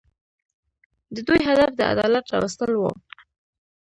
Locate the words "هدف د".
1.47-1.81